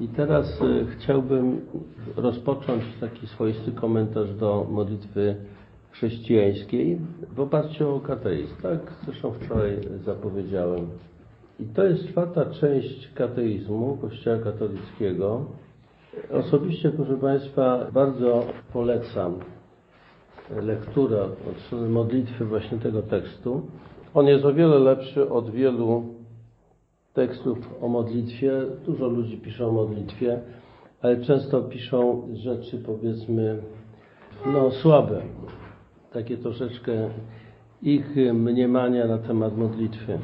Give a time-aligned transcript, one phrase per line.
[0.00, 1.60] I teraz y, chciałbym
[2.16, 5.36] rozpocząć taki swoisty komentarz do modlitwy
[5.90, 6.98] chrześcijańskiej
[7.34, 8.56] w oparciu o kateizm.
[8.62, 10.86] Tak zresztą wczoraj zapowiedziałem.
[11.60, 15.44] I to jest czwarta część kateizmu Kościoła katolickiego.
[16.32, 19.34] Osobiście, proszę Państwa, bardzo polecam
[20.62, 23.62] lekturę od strony modlitwy właśnie tego tekstu.
[24.14, 26.19] On jest o wiele lepszy od wielu
[27.14, 28.52] tekstów o modlitwie.
[28.86, 30.40] Dużo ludzi pisze o modlitwie,
[31.02, 33.62] ale często piszą rzeczy, powiedzmy,
[34.46, 35.22] no słabe.
[36.12, 37.10] Takie troszeczkę
[37.82, 40.18] ich mniemania na temat modlitwy.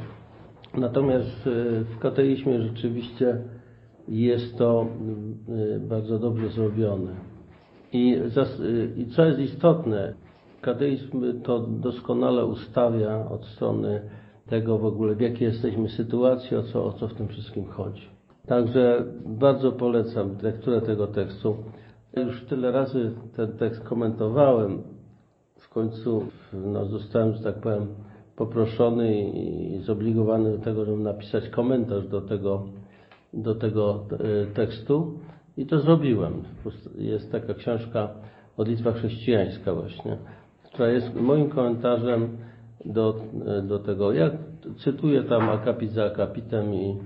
[0.77, 3.37] Natomiast e, w kateizmie rzeczywiście
[4.07, 4.87] jest to
[5.75, 7.11] e, bardzo dobrze zrobione.
[7.11, 7.97] E,
[8.97, 10.13] I co jest istotne,
[10.61, 14.01] kateizm to doskonale ustawia od strony
[14.49, 18.07] tego w ogóle, w jakiej jesteśmy sytuacji, o co, o co w tym wszystkim chodzi.
[18.47, 21.57] Także bardzo polecam lekturę tego tekstu.
[22.17, 24.81] Już tyle razy ten tekst komentowałem.
[25.59, 27.87] W końcu no, zostałem, że tak powiem,
[28.35, 32.65] poproszony i zobligowany do tego, żeby napisać komentarz do tego,
[33.33, 35.19] do tego e, tekstu
[35.57, 36.33] i to zrobiłem.
[36.97, 38.09] Jest taka książka
[38.57, 40.17] Modlitwa chrześcijańska właśnie,
[40.63, 42.37] która jest moim komentarzem
[42.85, 43.21] do,
[43.63, 44.13] do tego.
[44.13, 44.31] Ja
[44.77, 46.97] cytuję tam akapit za akapitem i,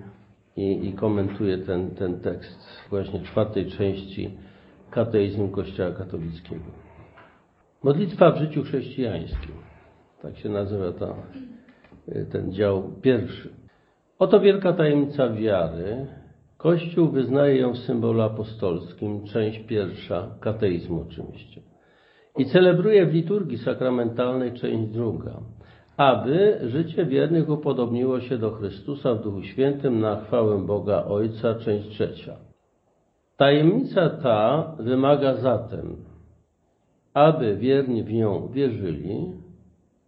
[0.55, 4.37] i, i komentuję ten, ten tekst właśnie czwartej części
[4.91, 6.71] kateizmu Kościoła katolickiego.
[7.83, 9.55] Modlitwa w życiu chrześcijańskim.
[10.21, 11.15] Tak się nazywa to,
[12.31, 13.49] ten dział pierwszy.
[14.19, 16.07] Oto wielka tajemnica wiary.
[16.57, 21.61] Kościół wyznaje ją w symbolu apostolskim, część pierwsza, kateizmu oczywiście.
[22.37, 25.41] I celebruje w liturgii sakramentalnej, część druga
[25.97, 31.89] aby życie wiernych upodobniło się do Chrystusa w Duchu Świętym na chwałę Boga Ojca, część
[31.89, 32.35] trzecia.
[33.37, 35.95] Tajemnica ta wymaga zatem,
[37.13, 39.31] aby wierni w nią wierzyli,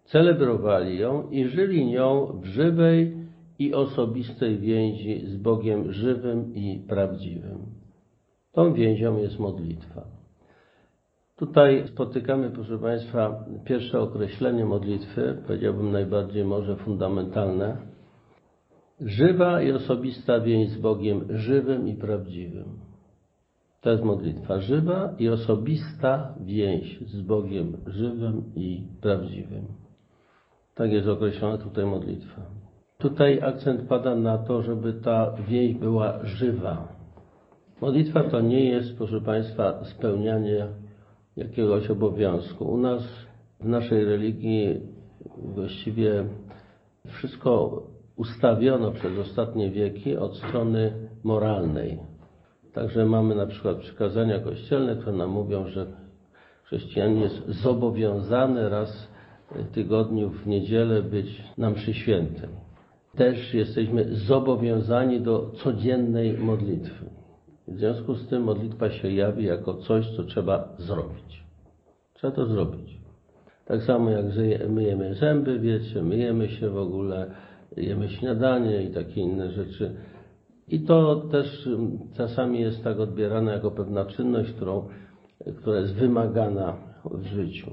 [0.04, 3.18] celebrowali ją i żyli nią w żywej
[3.60, 7.58] i osobistej więzi z Bogiem żywym i prawdziwym.
[8.52, 10.23] Tą więzią jest modlitwa.
[11.38, 17.78] Tutaj spotykamy, proszę Państwa, pierwsze określenie modlitwy, powiedziałbym najbardziej może fundamentalne.
[19.02, 22.66] Żywa i osobista więź z Bogiem żywym i prawdziwym.
[23.82, 24.60] To jest modlitwa.
[24.60, 29.66] Żywa i osobista więź z Bogiem żywym i prawdziwym.
[30.76, 32.42] Tak jest określona tutaj modlitwa.
[32.98, 36.88] Tutaj akcent pada na to, żeby ta więź była żywa.
[37.82, 40.68] Modlitwa to nie jest, proszę Państwa, spełnianie
[41.38, 42.66] jakiegoś obowiązku.
[42.66, 43.04] U nas,
[43.60, 44.82] w naszej religii,
[45.38, 46.26] właściwie
[47.08, 47.84] wszystko
[48.16, 50.94] ustawiono przez ostatnie wieki od strony
[51.24, 52.00] moralnej.
[52.74, 55.86] Także mamy na przykład przykazania kościelne, które nam mówią, że
[56.64, 59.14] chrześcijanin jest zobowiązany raz
[59.52, 62.50] w tygodniu w niedzielę być na mszy świętym.
[63.16, 67.06] Też jesteśmy zobowiązani do codziennej modlitwy.
[67.68, 71.44] W związku z tym modlitwa się jawi jako coś, co trzeba zrobić.
[72.14, 72.98] Trzeba to zrobić.
[73.66, 74.26] Tak samo jak
[74.70, 77.32] myjemy zęby, wiecie, myjemy się w ogóle,
[77.78, 79.96] jemy śniadanie i takie inne rzeczy.
[80.68, 84.88] I to też mm, czasami jest tak odbierane jako pewna czynność, którą,
[85.58, 87.72] która jest wymagana w życiu.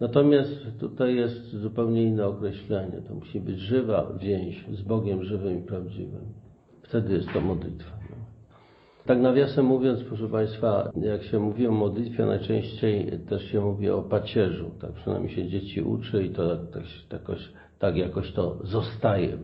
[0.00, 0.50] Natomiast
[0.80, 3.02] tutaj jest zupełnie inne określenie.
[3.08, 6.24] To musi być żywa więź z Bogiem żywym i prawdziwym.
[6.82, 7.90] Wtedy jest to modlitwa.
[9.06, 14.02] Tak nawiasem mówiąc, proszę Państwa, jak się mówi o modlitwie, najczęściej też się mówi o
[14.02, 14.70] pacierzu.
[14.80, 16.66] Tak przynajmniej się dzieci uczy i to tak,
[17.08, 19.38] tak, jakoś, tak jakoś to zostaje.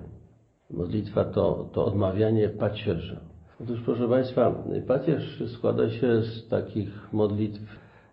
[0.71, 3.21] Modlitwa to, to odmawianie pacierza.
[3.63, 4.55] Otóż, proszę Państwa,
[4.87, 7.61] pacierz składa się z takich modlitw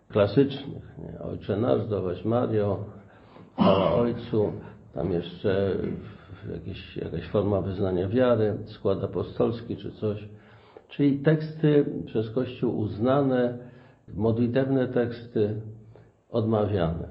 [0.08, 0.98] klasycznych.
[0.98, 1.20] Nie?
[1.20, 2.84] Ojcze nasz, zdrowaś Mario,
[3.52, 4.52] chwała Ojcu,
[4.94, 5.76] tam jeszcze
[6.52, 10.28] jakieś, jakaś forma wyznania wiary, skład apostolski czy coś.
[10.88, 13.58] Czyli teksty przez Kościół uznane,
[14.14, 15.60] modlitewne teksty
[16.30, 17.08] odmawiane.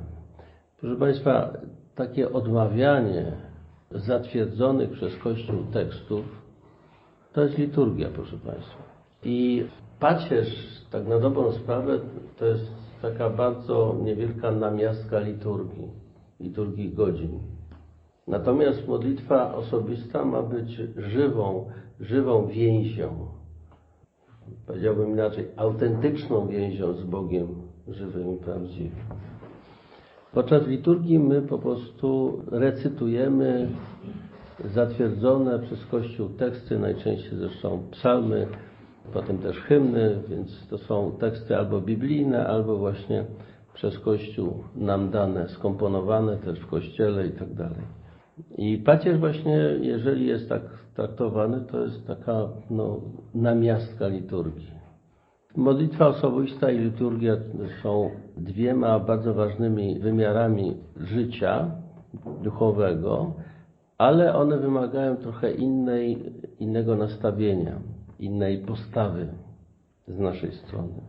[0.79, 1.53] Proszę Państwa,
[1.95, 3.31] takie odmawianie
[3.91, 6.47] zatwierdzonych przez Kościół tekstów
[7.37, 8.83] to jest liturgia, proszę Państwa.
[9.23, 9.65] I
[9.99, 11.99] pacierz, tak na dobrą sprawę,
[12.37, 12.71] to jest
[13.01, 15.91] taka bardzo niewielka namiastka liturgii,
[16.39, 17.39] liturgii godzin.
[18.27, 21.69] Natomiast modlitwa osobista ma być żywą,
[21.99, 23.27] żywą więzią
[24.67, 27.47] powiedziałbym inaczej, autentyczną więzią z Bogiem
[27.87, 28.99] żywym i prawdziwym.
[30.33, 33.67] Podczas liturgii my po prostu recytujemy
[34.65, 38.47] zatwierdzone przez Kościół teksty, najczęściej zresztą psalmy,
[39.13, 43.25] potem też hymny, więc to są teksty albo biblijne, albo właśnie
[43.73, 47.81] przez Kościół nam dane, skomponowane też w Kościele i tak dalej.
[48.57, 50.61] I pacierz właśnie, jeżeli jest tak
[50.95, 53.01] traktowany, to jest taka no,
[53.35, 54.77] namiastka liturgii.
[55.55, 57.37] Modlitwa osobista i liturgia
[57.83, 61.71] są dwiema bardzo ważnymi wymiarami życia
[62.43, 63.33] duchowego,
[63.97, 67.79] ale one wymagają trochę innej, innego nastawienia,
[68.19, 69.27] innej postawy
[70.07, 71.01] z naszej strony.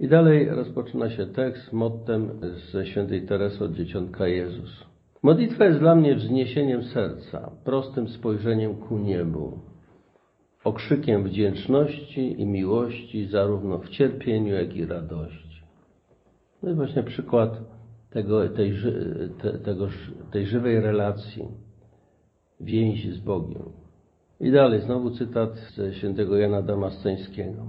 [0.00, 2.30] I dalej rozpoczyna się tekst mottem
[2.72, 4.95] ze świętej Teresy od Dzieciątka Jezus.
[5.26, 9.58] Modlitwa jest dla mnie wzniesieniem serca, prostym spojrzeniem ku niebu,
[10.64, 15.62] okrzykiem wdzięczności i miłości zarówno w cierpieniu, jak i radości.
[16.60, 17.60] To jest właśnie przykład
[18.10, 18.74] tego, tej,
[19.42, 19.88] te, tego,
[20.32, 21.48] tej żywej relacji,
[22.60, 23.62] więzi z Bogiem.
[24.40, 27.62] I dalej, znowu cytat ze świętego Jana Damasceńskiego.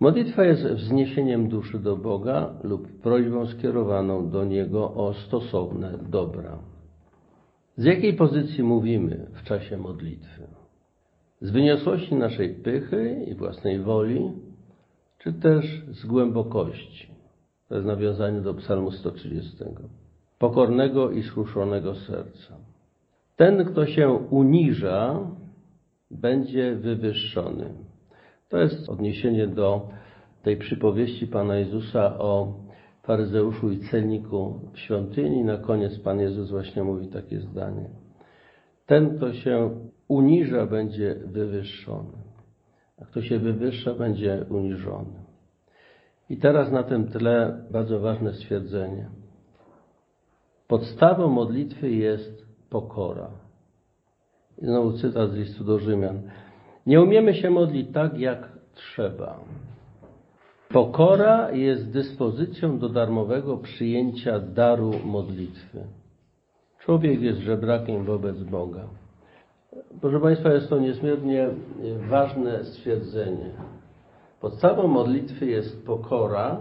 [0.00, 6.58] Modlitwa jest wzniesieniem duszy do Boga lub prośbą skierowaną do Niego o stosowne dobra.
[7.76, 10.42] Z jakiej pozycji mówimy w czasie modlitwy?
[11.40, 14.32] Z wyniosłości naszej pychy i własnej woli,
[15.18, 17.08] czy też z głębokości?
[17.68, 19.56] To jest nawiązanie do Psalmu 130.
[20.38, 22.56] Pokornego i skruszonego serca.
[23.36, 25.20] Ten, kto się uniża,
[26.10, 27.87] będzie wywyższony.
[28.48, 29.88] To jest odniesienie do
[30.42, 32.54] tej przypowieści Pana Jezusa o
[33.02, 35.44] faryzeuszu i celniku w świątyni.
[35.44, 37.90] Na koniec Pan Jezus właśnie mówi takie zdanie.
[38.86, 39.70] Ten, kto się
[40.08, 42.18] uniża, będzie wywyższony,
[43.02, 45.28] a kto się wywyższa, będzie uniżony.
[46.30, 49.08] I teraz na tym tle bardzo ważne stwierdzenie.
[50.68, 53.30] Podstawą modlitwy jest pokora.
[54.62, 56.22] I znowu cytat z listu do Rzymian.
[56.88, 59.40] Nie umiemy się modlić tak, jak trzeba.
[60.68, 65.78] Pokora jest dyspozycją do darmowego przyjęcia daru modlitwy.
[66.78, 68.84] Człowiek jest żebrakiem wobec Boga.
[70.00, 71.48] Proszę Państwa, jest to niezmiernie
[72.10, 73.50] ważne stwierdzenie.
[74.40, 76.56] Podstawą modlitwy jest pokora.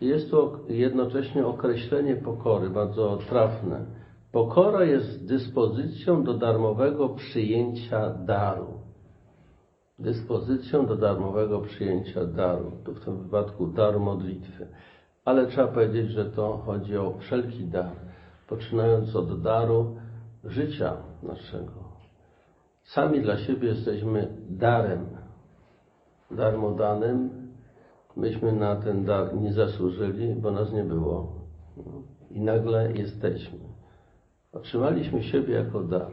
[0.00, 3.84] Jest to jednocześnie określenie pokory, bardzo trafne.
[4.32, 8.81] Pokora jest dyspozycją do darmowego przyjęcia daru
[9.98, 14.68] dyspozycją do darmowego przyjęcia daru, tu w tym wypadku dar modlitwy.
[15.24, 17.92] Ale trzeba powiedzieć, że to chodzi o wszelki dar,
[18.48, 19.96] poczynając od daru
[20.44, 21.92] życia naszego.
[22.82, 25.06] Sami dla siebie jesteśmy darem,
[26.30, 27.30] darmodanym.
[28.16, 31.32] Myśmy na ten dar nie zasłużyli, bo nas nie było.
[32.30, 33.58] I nagle jesteśmy.
[34.52, 36.10] Otrzymaliśmy siebie jako dar.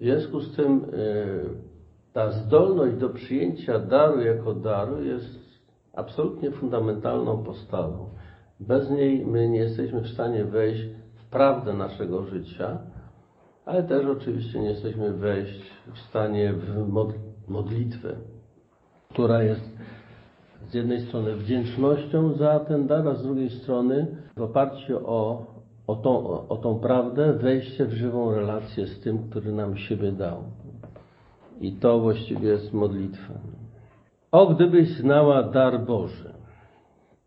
[0.00, 1.69] W związku z tym yy,
[2.12, 5.40] ta zdolność do przyjęcia daru jako daru jest
[5.92, 8.08] absolutnie fundamentalną postawą.
[8.60, 10.82] Bez niej my nie jesteśmy w stanie wejść
[11.14, 12.78] w prawdę naszego życia,
[13.64, 16.88] ale też oczywiście nie jesteśmy wejść w stanie w
[17.48, 18.16] modlitwę,
[19.10, 19.70] która jest
[20.70, 24.06] z jednej strony wdzięcznością za ten dar, a z drugiej strony
[24.36, 25.46] w oparciu o,
[25.86, 30.44] o, tą, o tą prawdę wejście w żywą relację z tym, który nam siebie dał.
[31.60, 33.34] I to właściwie jest modlitwa.
[34.32, 36.34] O, gdybyś znała dar Boży.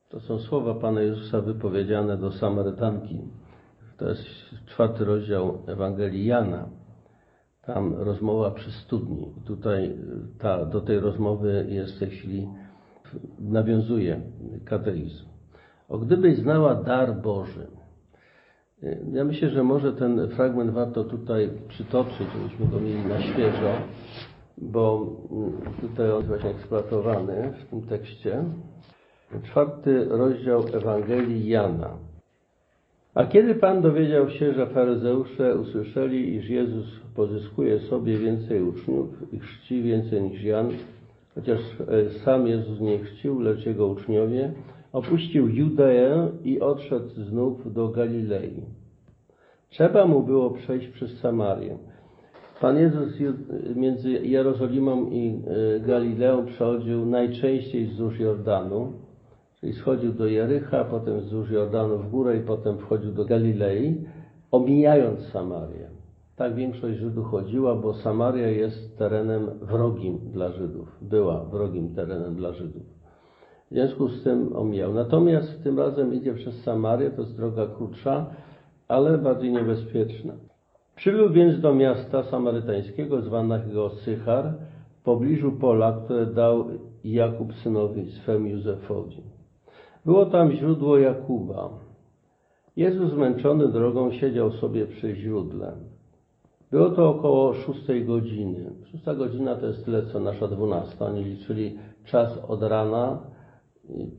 [0.09, 3.21] To są słowa Pana Jezusa wypowiedziane do Samarytanki.
[3.97, 4.23] To jest
[4.65, 6.69] czwarty rozdział Ewangelii Jana.
[7.65, 9.33] Tam rozmowa przy studni.
[9.45, 9.97] Tutaj
[10.39, 12.47] ta, do tej rozmowy jest w tej chwili,
[13.39, 14.21] nawiązuje
[14.65, 15.25] kateizm.
[15.89, 17.67] O, gdybyś znała dar Boży.
[19.13, 23.71] Ja myślę, że może ten fragment warto tutaj przytoczyć, żebyśmy go mieli na świeżo,
[24.57, 25.07] bo
[25.81, 28.43] tutaj on jest właśnie eksploatowany w tym tekście.
[29.43, 31.89] Czwarty rozdział Ewangelii Jana.
[33.13, 36.85] A kiedy Pan dowiedział się, że faryzeusze usłyszeli, iż Jezus
[37.15, 40.69] pozyskuje sobie więcej uczniów i chrzci więcej niż Jan,
[41.35, 44.53] chociaż e, sam Jezus nie chrzcił, lecz jego uczniowie,
[44.93, 48.63] opuścił Judeę i odszedł znów do Galilei.
[49.69, 51.77] Trzeba mu było przejść przez Samarię.
[52.61, 53.13] Pan Jezus
[53.75, 58.93] między Jerozolimą i e, Galileą przechodził najczęściej wzdłuż Jordanu,
[59.59, 64.05] czyli schodził do Jericha, potem wzdłuż Jordanu w górę i potem wchodził do Galilei,
[64.51, 65.87] omijając Samarię.
[66.35, 70.87] Tak większość Żydów chodziła, bo Samaria jest terenem wrogim dla Żydów.
[71.01, 73.02] Była wrogim terenem dla Żydów.
[73.73, 74.93] W związku z tym omijał.
[74.93, 78.25] Natomiast tym razem idzie przez Samarię, to jest droga krótsza,
[78.87, 80.33] ale bardziej niebezpieczna.
[80.95, 84.53] Przybył więc do miasta samarytańskiego zwanego Sychar,
[84.99, 86.65] w pobliżu pola, które dał
[87.03, 89.21] Jakub synowi swemu Józefowi.
[90.05, 91.69] Było tam źródło Jakuba.
[92.75, 95.71] Jezus zmęczony drogą siedział sobie przy źródle.
[96.71, 98.71] Było to około szóstej godziny.
[98.91, 101.05] Szósta godzina to jest tyle, co nasza dwunasta.
[101.05, 103.32] Oni liczyli czas od rana,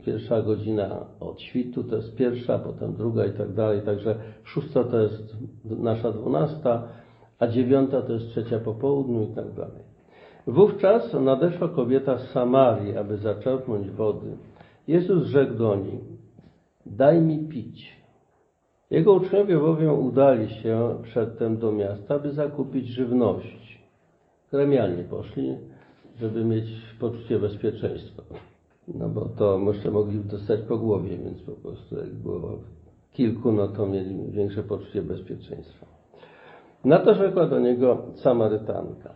[0.05, 3.81] pierwsza godzina od świtu to jest pierwsza, potem druga i tak dalej.
[3.81, 6.87] Także szósta to jest nasza dwunasta,
[7.39, 9.83] a dziewiąta to jest trzecia po południu i tak dalej.
[10.47, 14.37] Wówczas nadeszła kobieta z Samarii, aby zaczerpnąć wody.
[14.87, 15.99] Jezus rzekł do niej,
[16.85, 17.95] daj mi pić.
[18.91, 23.85] Jego uczniowie bowiem udali się przedtem do miasta, by zakupić żywność.
[24.51, 25.57] Gremialnie poszli,
[26.19, 26.65] żeby mieć
[26.99, 28.23] poczucie bezpieczeństwa.
[28.93, 32.59] No bo to jeszcze mogli dostać po głowie, więc po prostu jak było
[33.13, 35.85] kilku, no to mieli większe poczucie bezpieczeństwa.
[36.85, 39.13] Na to rzekła do niego Samarytanka.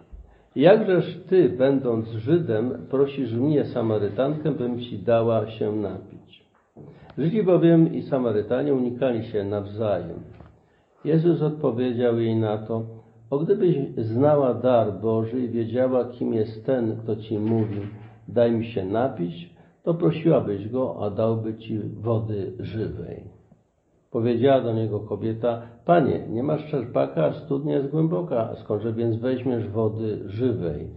[0.56, 6.44] Jakżeż ty, będąc Żydem, prosisz mnie, Samarytankę, bym ci dała się napić?
[7.18, 10.20] Żydzi bowiem i Samarytanie unikali się nawzajem.
[11.06, 12.84] Jezus odpowiedział jej na to,
[13.30, 17.82] o gdybyś znała dar Boży i wiedziała, kim jest ten, kto ci mówi,
[18.28, 23.24] daj mi się napić, to prosiłabyś go, a dałby ci wody żywej.
[24.12, 29.68] Powiedziała do niego kobieta, Panie, nie masz czerpaka, a studnia jest głęboka, skądże więc weźmiesz
[29.68, 30.88] wody żywej?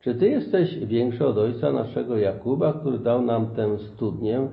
[0.00, 4.48] Czy Ty jesteś większy od ojca naszego Jakuba, który dał nam tę studnię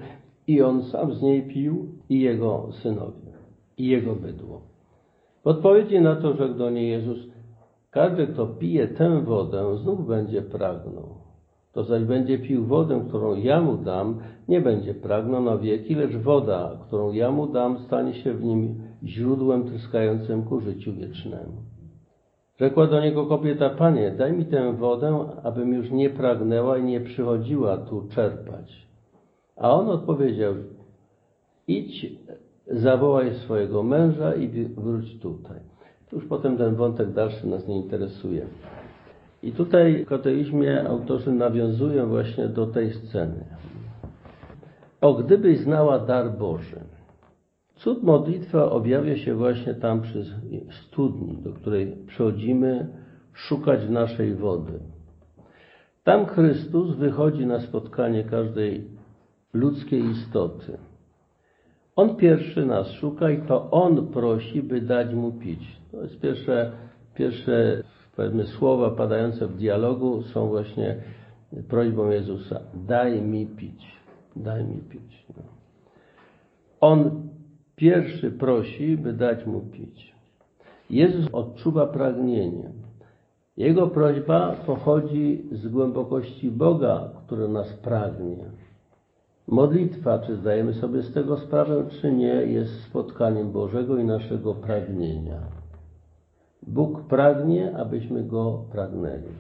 [0.48, 3.32] i on sam z niej pił i jego synowie,
[3.78, 4.62] i jego bydło?
[5.44, 7.18] W odpowiedzi na to rzekł do niej Jezus,
[7.92, 11.21] każdy, kto pije tę wodę, znów będzie pragnął.
[11.74, 16.16] To zaś będzie pił wodę, którą ja mu dam, nie będzie pragnął na wieki, lecz
[16.16, 21.72] woda, którą ja mu dam, stanie się w nim źródłem tryskającym ku życiu wiecznemu.
[22.60, 27.02] Rzekła do niego kobieta, Panie, daj mi tę wodę, abym już nie pragnęła i nie
[27.02, 28.88] przychodziła tu czerpać.
[29.56, 30.54] A on odpowiedział,
[31.68, 32.06] idź,
[32.68, 35.60] zawołaj swojego męża i wróć tutaj.
[36.12, 38.46] Już potem ten wątek dalszy nas nie interesuje.
[39.44, 43.46] I tutaj w kateizmie autorzy nawiązują właśnie do tej sceny.
[45.02, 46.80] O, gdybyś znała dar Boży.
[47.76, 50.26] Cud modlitwa objawia się właśnie tam przy
[50.70, 52.88] studni, do której przychodzimy
[53.34, 54.80] szukać naszej wody.
[56.04, 58.88] Tam Chrystus wychodzi na spotkanie każdej
[59.54, 60.78] ludzkiej istoty.
[61.96, 65.82] On pierwszy nas szuka i to On prosi, by dać Mu pić.
[65.92, 66.72] To jest pierwsze,
[67.16, 67.84] pierwsze
[68.16, 70.98] powiedzmy, słowa padające w dialogu są właśnie
[71.68, 72.60] prośbą Jezusa.
[72.74, 74.02] Daj mi pić.
[74.36, 75.26] Daj mi pić.
[75.38, 75.44] No.
[76.82, 77.30] On
[77.76, 80.16] pierwszy prosi, by dać mu pić.
[80.90, 82.72] Jezus odczuwa pragnienie.
[83.58, 88.46] Jego prośba pochodzi z głębokości Boga, który nas pragnie.
[89.48, 95.61] Modlitwa, czy zdajemy sobie z tego sprawę, czy nie, jest spotkaniem Bożego i naszego pragnienia.
[96.68, 99.32] Bóg pragnie, abyśmy Go pragnęli.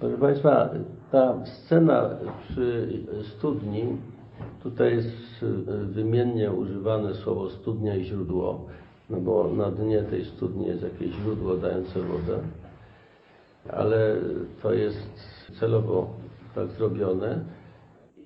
[0.00, 0.70] Proszę Państwa,
[1.12, 2.10] ta scena
[2.42, 2.88] przy
[3.22, 3.84] studni,
[4.62, 5.44] tutaj jest
[5.82, 8.66] wymiennie używane słowo studnia i źródło,
[9.10, 12.38] no bo na dnie tej studni jest jakieś źródło dające wodę,
[13.68, 14.16] ale
[14.62, 15.08] to jest
[15.60, 16.10] celowo
[16.54, 17.44] tak zrobione.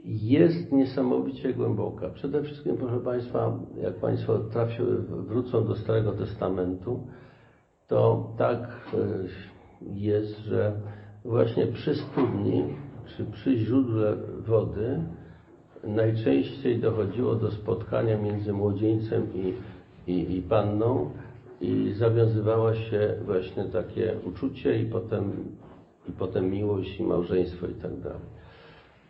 [0.05, 2.09] Jest niesamowicie głęboka.
[2.09, 7.01] Przede wszystkim, proszę Państwa, jak Państwo trafiły, wrócą do Starego Testamentu,
[7.89, 8.97] to tak e,
[9.95, 10.73] jest, że
[11.25, 12.65] właśnie przy studni,
[13.07, 15.01] czy przy źródle wody
[15.85, 19.55] najczęściej dochodziło do spotkania między młodzieńcem i,
[20.13, 21.11] i, i panną
[21.61, 25.33] i zawiązywała się właśnie takie uczucie i potem,
[26.09, 28.35] i potem miłość i małżeństwo i tak dalej.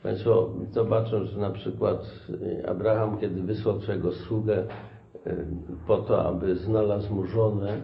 [0.03, 1.99] Państwo zobaczą, że na przykład
[2.69, 4.65] Abraham, kiedy wysłał swojego sługę
[5.27, 5.37] e,
[5.87, 7.81] po to, aby znalazł mu żonę,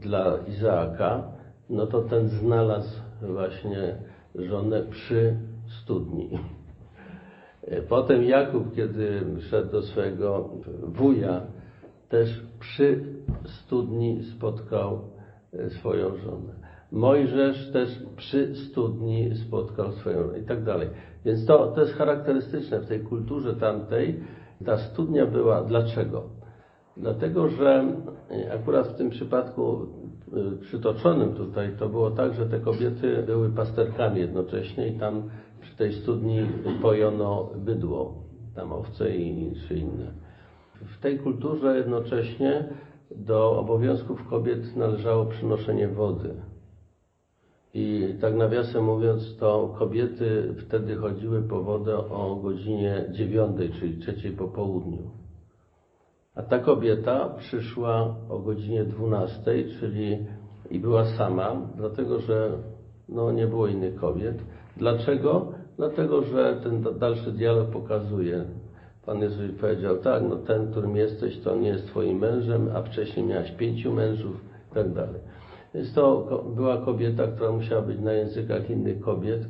[0.00, 1.22] dla Izaaka,
[1.70, 3.96] no to ten znalazł właśnie
[4.34, 5.36] żonę przy
[5.82, 6.30] studni.
[7.88, 10.50] Potem Jakub, kiedy szedł do swojego
[10.82, 11.40] wuja,
[12.08, 13.04] też przy
[13.44, 15.00] studni spotkał
[15.52, 16.54] e, swoją żonę.
[16.92, 20.88] Mojżesz też przy studni spotkał swoją żonę i tak dalej.
[21.24, 24.20] Więc to, to jest charakterystyczne w tej kulturze tamtej.
[24.64, 26.43] Ta studnia była dlaczego?
[26.96, 27.84] Dlatego, że
[28.54, 29.86] akurat w tym przypadku
[30.54, 35.22] y, przytoczonym tutaj to było tak, że te kobiety były pasterkami jednocześnie i tam
[35.60, 36.46] przy tej studni
[36.82, 38.14] pojono bydło,
[38.54, 40.12] tam owce i czy inne.
[40.74, 42.64] W tej kulturze jednocześnie
[43.16, 46.34] do obowiązków kobiet należało przynoszenie wody.
[47.74, 54.32] I tak nawiasem mówiąc, to kobiety wtedy chodziły po wodę o godzinie dziewiątej, czyli trzeciej
[54.32, 55.23] po południu.
[56.34, 60.18] A ta kobieta przyszła o godzinie dwunastej, czyli
[60.70, 62.50] i była sama, dlatego że
[63.08, 64.36] no, nie było innych kobiet.
[64.76, 65.52] Dlaczego?
[65.76, 68.44] Dlatego, że ten dalszy dialog pokazuje.
[69.06, 73.26] Pan Jezus powiedział, tak, no ten, którym jesteś, to nie jest twoim mężem, a wcześniej
[73.26, 74.36] miałaś pięciu mężów
[74.70, 75.20] i tak dalej.
[75.74, 79.40] Więc to była kobieta, która musiała być na językach innych kobiet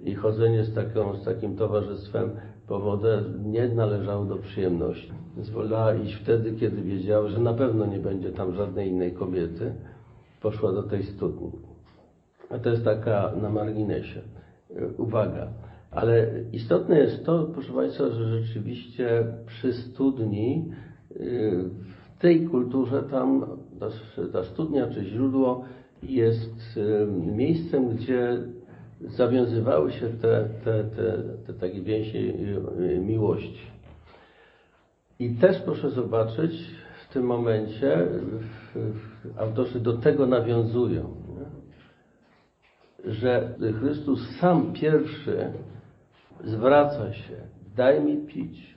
[0.00, 2.30] i chodzenie z, taką, z takim towarzystwem
[2.70, 5.12] po wodę nie należało do przyjemności.
[5.36, 9.72] Więc wolała iść wtedy, kiedy wiedziała, że na pewno nie będzie tam żadnej innej kobiety.
[10.42, 11.50] Poszła do tej studni.
[12.50, 14.20] A to jest taka na marginesie
[14.98, 15.48] uwaga.
[15.90, 20.72] Ale istotne jest to, proszę Państwa, że rzeczywiście przy studni,
[22.16, 23.46] w tej kulturze tam
[23.80, 23.86] ta,
[24.32, 25.64] ta studnia czy źródło
[26.02, 26.80] jest
[27.36, 28.38] miejscem, gdzie
[29.00, 32.34] zawiązywały się te, te, te, te takie więzi
[33.00, 33.70] miłości.
[35.18, 36.52] I też proszę zobaczyć,
[37.08, 38.06] w tym momencie
[39.36, 41.60] autorzy do tego nawiązują, nie?
[43.12, 45.52] że Chrystus sam pierwszy
[46.44, 47.36] zwraca się,
[47.76, 48.76] daj mi pić.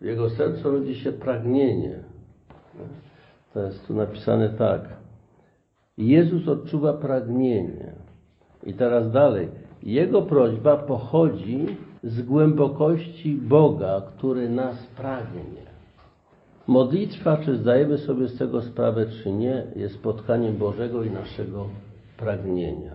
[0.00, 2.04] W jego sercu rodzi się pragnienie.
[3.54, 4.88] To jest tu napisane tak.
[5.96, 7.92] Jezus odczuwa pragnienie.
[8.66, 9.48] I teraz dalej.
[9.82, 11.66] Jego prośba pochodzi
[12.02, 15.68] z głębokości Boga, który nas pragnie.
[16.66, 21.66] Modlitwa, czy zdajemy sobie z tego sprawę, czy nie, jest spotkaniem Bożego i naszego
[22.16, 22.94] pragnienia.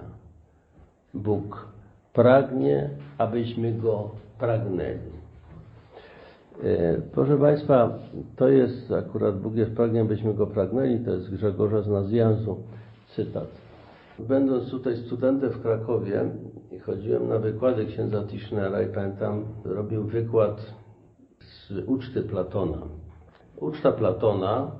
[1.13, 1.67] Bóg
[2.13, 5.13] pragnie, abyśmy Go pragnęli.
[7.11, 7.99] Proszę Państwa,
[8.35, 12.57] to jest akurat Bóg jest pragnie, abyśmy Go pragnęli, to jest Grzegorza z Nazjanzu,
[13.15, 13.47] cytat.
[14.19, 16.31] Będąc tutaj studentem w Krakowie,
[16.85, 20.73] chodziłem na wykłady księdza Tischnera i pamiętam, robił wykład
[21.39, 22.81] z uczty Platona.
[23.57, 24.71] Uczta Platona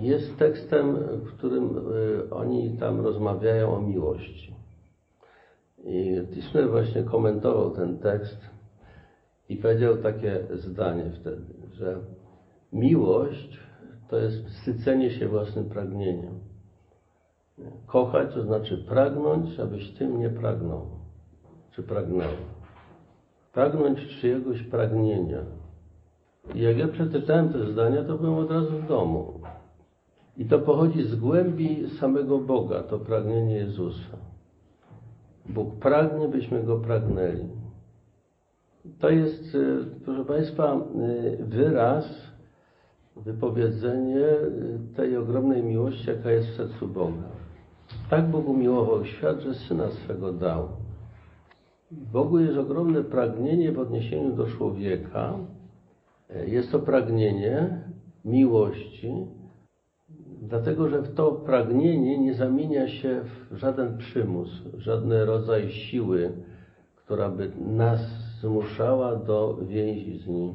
[0.00, 1.70] jest tekstem, w którym
[2.30, 4.54] oni tam rozmawiają o miłości.
[5.84, 8.38] I Tischner właśnie komentował ten tekst
[9.48, 12.00] i powiedział takie zdanie wtedy, że
[12.72, 13.60] miłość
[14.08, 16.53] to jest sycenie się własnym pragnieniem.
[17.86, 20.86] Kochać to znaczy pragnąć, abyś tym nie pragnął,
[21.70, 22.32] czy pragnęła.
[23.52, 25.38] Pragnąć czyjegoś pragnienia.
[26.54, 29.40] I jak ja przeczytałem te zdania, to byłem od razu w domu.
[30.36, 34.16] I to pochodzi z głębi samego Boga, to pragnienie Jezusa.
[35.46, 37.48] Bóg pragnie, byśmy Go pragnęli.
[38.98, 39.56] To jest,
[40.04, 40.80] proszę Państwa,
[41.40, 42.32] wyraz,
[43.16, 44.26] wypowiedzenie
[44.96, 47.43] tej ogromnej miłości, jaka jest w sercu Boga.
[48.10, 50.68] Tak Bóg umiłował świat, że Syna swego dał.
[51.90, 55.34] Bogu jest ogromne pragnienie w odniesieniu do człowieka.
[56.46, 57.80] Jest to pragnienie
[58.24, 59.26] miłości,
[60.42, 63.20] dlatego że to pragnienie nie zamienia się
[63.50, 66.32] w żaden przymus, żaden rodzaj siły,
[66.96, 68.00] która by nas
[68.40, 70.52] zmuszała do więzi z Nim.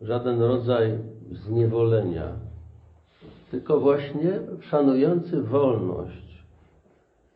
[0.00, 0.98] Żaden rodzaj
[1.32, 2.32] zniewolenia,
[3.54, 6.44] tylko właśnie szanujący wolność.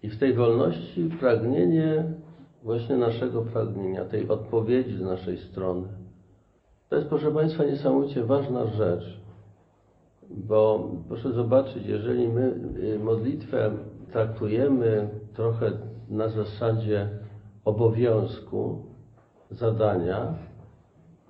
[0.02, 2.04] I w tej wolności pragnienie
[2.62, 5.88] właśnie naszego pragnienia, tej odpowiedzi z naszej strony.
[6.88, 9.20] To jest, proszę Państwa, niesamowicie ważna rzecz,
[10.30, 12.54] bo proszę zobaczyć, jeżeli my
[13.04, 13.70] modlitwę
[14.12, 15.72] traktujemy trochę
[16.08, 17.08] na zasadzie
[17.64, 18.82] obowiązku,
[19.50, 20.34] zadania,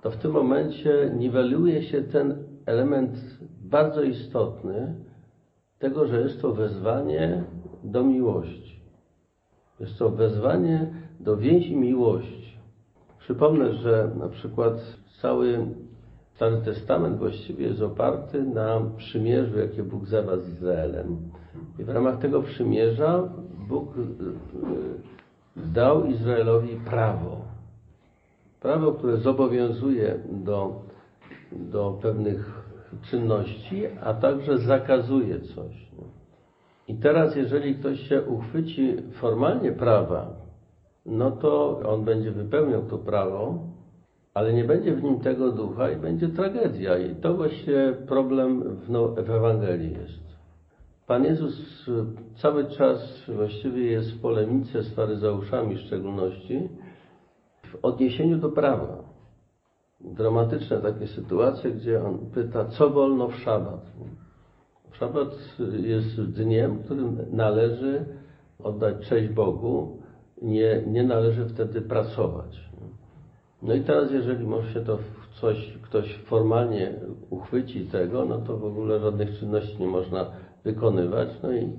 [0.01, 4.95] to w tym momencie niweluje się ten element bardzo istotny
[5.79, 7.43] tego, że jest to wezwanie
[7.83, 8.79] do miłości.
[9.79, 12.57] Jest to wezwanie do więzi miłości.
[13.19, 14.73] Przypomnę, że na przykład
[15.21, 15.65] cały
[16.35, 21.17] Stary Testament właściwie jest oparty na przymierzu, jakie Bóg zawarł z Izraelem.
[21.79, 23.29] I w ramach tego przymierza
[23.67, 23.93] Bóg
[25.55, 27.41] dał Izraelowi prawo.
[28.61, 30.81] Prawo, które zobowiązuje do,
[31.51, 32.69] do pewnych
[33.01, 35.89] czynności, a także zakazuje coś.
[36.87, 40.27] I teraz, jeżeli ktoś się uchwyci formalnie prawa,
[41.05, 43.59] no to on będzie wypełniał to prawo,
[44.33, 46.97] ale nie będzie w nim tego ducha i będzie tragedia.
[46.97, 50.29] I to właśnie problem w, no, w Ewangelii jest.
[51.07, 51.85] Pan Jezus
[52.35, 56.69] cały czas właściwie jest w polemice z faryzeuszami w szczególności
[57.63, 59.08] w odniesieniu do prawa.
[60.01, 63.91] Dramatyczne takie sytuacje, gdzie on pyta, co wolno w szabat.
[64.91, 65.27] Szabat
[65.79, 68.05] jest dniem, którym należy
[68.63, 69.97] oddać cześć Bogu,
[70.41, 72.69] nie, nie należy wtedy pracować.
[73.61, 74.97] No i teraz, jeżeli może się to
[75.41, 76.93] coś, ktoś formalnie
[77.29, 80.25] uchwyci tego, no to w ogóle żadnych czynności nie można
[80.63, 81.29] wykonywać.
[81.43, 81.69] No i,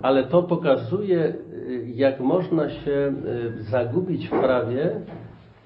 [0.00, 1.34] ale to pokazuje,
[1.94, 3.14] jak można się
[3.58, 5.00] y, zagubić w prawie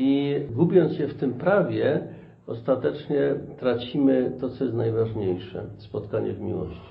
[0.00, 2.00] i gubiąc się w tym prawie,
[2.46, 6.90] ostatecznie tracimy to, co jest najważniejsze spotkanie w miłości.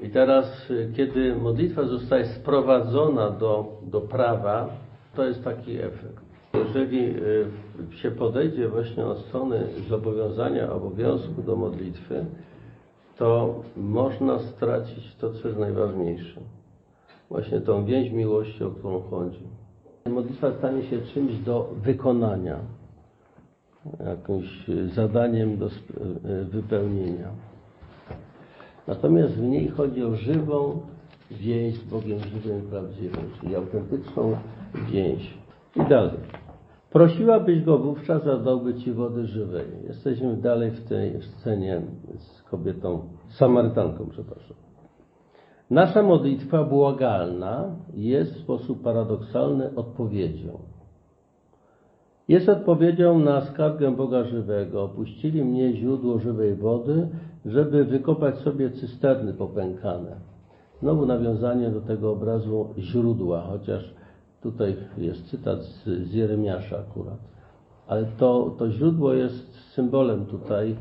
[0.00, 4.68] I teraz, y, kiedy modlitwa zostaje sprowadzona do, do prawa,
[5.14, 6.28] to jest taki efekt.
[6.54, 7.14] Jeżeli
[7.90, 12.24] się podejdzie właśnie od strony zobowiązania, obowiązku do modlitwy,
[13.16, 16.40] to można stracić to, co jest najważniejsze.
[17.28, 19.57] Właśnie tą więź miłości, o którą chodzi.
[20.08, 22.56] Modlitwa stanie się czymś do wykonania,
[24.06, 25.68] jakimś zadaniem do
[26.50, 27.28] wypełnienia.
[28.86, 30.80] Natomiast w niej chodzi o żywą
[31.30, 34.36] więź z Bogiem żywym i prawdziwym, czyli autentyczną
[34.92, 35.34] więź.
[35.76, 36.18] I dalej.
[36.90, 39.66] Prosiłabyś go wówczas, a dałby ci wody żywej.
[39.86, 41.82] Jesteśmy dalej w tej scenie
[42.18, 44.67] z kobietą, Samarytanką, przepraszam.
[45.70, 50.58] Nasza modlitwa błagalna jest w sposób paradoksalny odpowiedzią.
[52.28, 54.82] Jest odpowiedzią na skargę Boga żywego.
[54.82, 57.08] Opuścili mnie źródło żywej wody,
[57.46, 60.16] żeby wykopać sobie cysterny popękane.
[60.80, 63.94] Znowu nawiązanie do tego obrazu źródła, chociaż
[64.42, 67.18] tutaj jest cytat z, z Jeremiasza akurat.
[67.86, 70.76] Ale to, to źródło jest symbolem tutaj,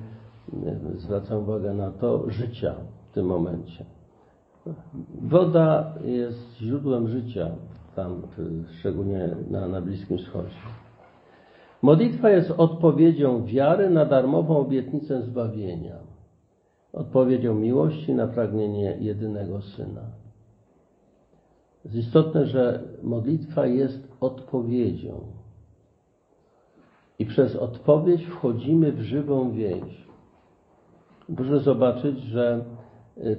[0.96, 2.76] zwracam uwagę na to, życia
[3.12, 3.97] w tym momencie.
[5.22, 7.52] Woda jest źródłem życia
[7.96, 8.22] tam,
[8.80, 10.56] szczególnie na, na Bliskim Wschodzie.
[11.82, 15.96] Modlitwa jest odpowiedzią wiary na darmową obietnicę zbawienia,
[16.94, 20.02] odpowiedzią miłości na pragnienie jedynego Syna.
[21.86, 25.20] Jest istotne, że modlitwa jest odpowiedzią.
[27.20, 30.08] I przez odpowiedź wchodzimy w żywą więź.
[31.36, 32.66] Proszę zobaczyć, że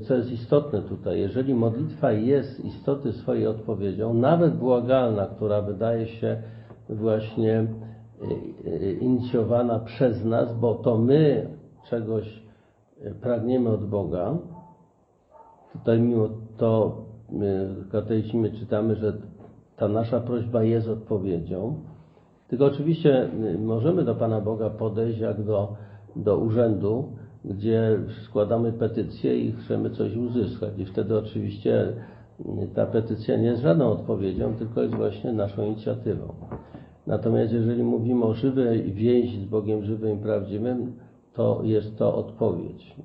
[0.02, 6.42] co jest istotne tutaj, jeżeli modlitwa jest istoty swojej odpowiedzią, nawet błagalna, która wydaje się
[6.88, 7.66] właśnie e,
[8.70, 11.48] e, inicjowana przez nas, bo to my
[11.90, 12.42] czegoś
[13.20, 14.38] pragniemy od Boga,
[15.72, 19.12] tutaj mimo to w katechizmie czytamy, że
[19.76, 21.74] ta nasza prośba jest odpowiedzią.
[22.48, 25.76] Tylko oczywiście y, możemy do Pana Boga podejść jak do,
[26.16, 27.12] do urzędu,
[27.44, 30.70] gdzie składamy petycję i chcemy coś uzyskać.
[30.78, 31.92] I wtedy oczywiście
[32.40, 36.34] y, ta petycja nie jest żadną odpowiedzią, tylko jest właśnie naszą inicjatywą.
[37.06, 40.92] Natomiast jeżeli mówimy o żywej więzi z Bogiem żywym i prawdziwym,
[41.34, 42.96] to jest to odpowiedź.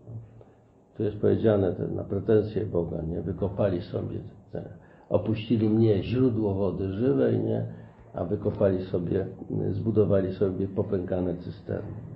[0.98, 3.22] Tu jest powiedziane na pretensje Boga, nie?
[3.22, 4.20] Wykopali sobie,
[4.52, 4.70] te,
[5.10, 7.66] opuścili mnie źródło wody żywej, nie?
[8.14, 9.28] A wykopali sobie,
[9.72, 12.13] zbudowali sobie popękane cysterny.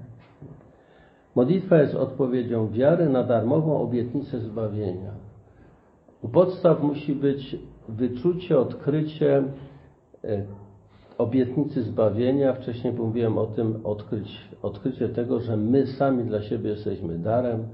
[1.37, 5.11] Modlitwa jest odpowiedzią wiary na darmową obietnicę zbawienia.
[6.21, 7.55] U podstaw musi być
[7.89, 9.43] wyczucie, odkrycie
[10.23, 10.43] e,
[11.17, 12.53] obietnicy zbawienia.
[12.53, 17.67] Wcześniej mówiłem o tym, odkryć, odkrycie tego, że my sami dla siebie jesteśmy darem,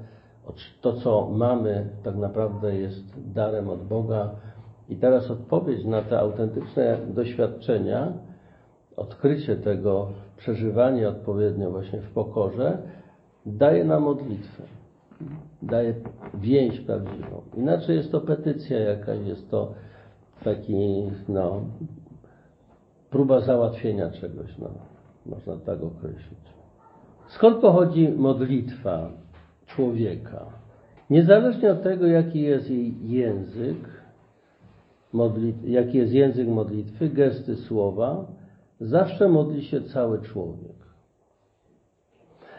[0.82, 4.30] to, co mamy, tak naprawdę jest darem od Boga.
[4.89, 8.13] I teraz odpowiedź na te autentyczne doświadczenia,
[8.97, 12.78] odkrycie tego, przeżywanie odpowiednio właśnie w pokorze,
[13.45, 14.63] daje nam modlitwę.
[15.62, 15.93] Daje
[16.34, 17.41] więź prawdziwą.
[17.58, 19.73] Inaczej jest to petycja jakaś, jest to
[20.43, 21.62] taki, no,
[23.10, 24.69] próba załatwienia czegoś, no,
[25.25, 26.39] można tak określić.
[27.27, 29.10] Skąd pochodzi modlitwa?
[29.75, 30.45] człowieka.
[31.10, 33.77] Niezależnie od tego, jaki jest jej język,
[35.63, 38.25] jaki jest język modlitwy, gesty słowa,
[38.79, 40.73] zawsze modli się cały człowiek.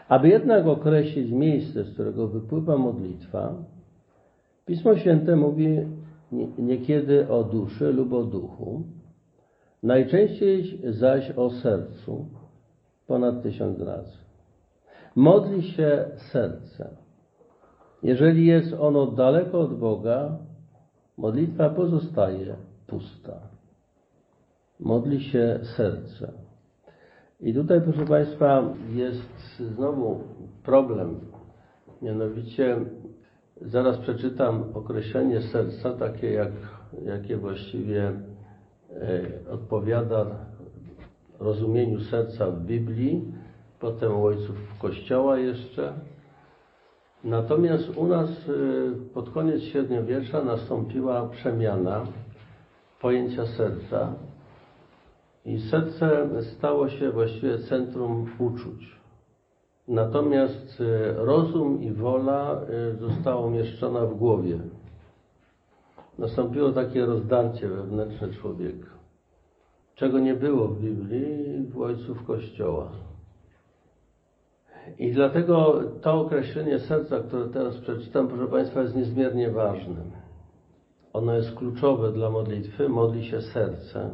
[0.09, 3.53] Aby jednak określić miejsce, z którego wypływa modlitwa,
[4.65, 5.77] Pismo Święte mówi
[6.57, 8.83] niekiedy o duszy lub o duchu,
[9.83, 12.25] najczęściej zaś o sercu,
[13.07, 14.17] ponad tysiąc razy.
[15.15, 16.89] Modli się serce.
[18.03, 20.37] Jeżeli jest ono daleko od Boga,
[21.17, 22.55] modlitwa pozostaje
[22.87, 23.39] pusta.
[24.79, 26.44] Modli się serce.
[27.45, 30.23] I tutaj, proszę Państwa, jest znowu
[30.63, 31.19] problem.
[32.01, 32.77] Mianowicie,
[33.61, 36.51] zaraz przeczytam określenie serca, takie jak,
[37.05, 40.25] jakie właściwie e, odpowiada
[41.39, 43.33] rozumieniu serca w Biblii,
[43.79, 45.93] potem u ojców Kościoła jeszcze,
[47.23, 52.05] Natomiast u nas y, pod koniec średniowiecza nastąpiła przemiana
[53.01, 54.13] pojęcia serca
[55.45, 58.95] i serce stało się właściwie centrum uczuć.
[59.87, 64.59] Natomiast e, rozum i wola e, została umieszczona w głowie.
[66.17, 68.89] Nastąpiło takie rozdarcie wewnętrzne człowieka,
[69.95, 72.91] czego nie było w Biblii w ojców Kościoła.
[74.99, 79.95] I dlatego to określenie serca, które teraz przeczytam, proszę Państwa, jest niezmiernie ważne.
[81.13, 82.89] Ono jest kluczowe dla modlitwy.
[82.89, 84.09] Modli się serce.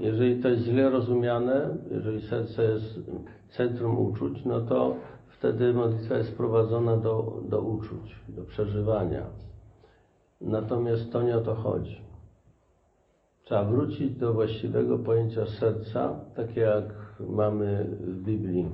[0.00, 3.00] Jeżeli to jest źle rozumiane, jeżeli serce jest
[3.48, 4.94] centrum uczuć, no to
[5.28, 9.22] wtedy modlitwa jest prowadzona do, do uczuć, do przeżywania.
[10.40, 12.00] Natomiast to nie o to chodzi.
[13.44, 16.84] Trzeba wrócić do właściwego pojęcia serca, takie jak
[17.28, 18.68] mamy w Biblii,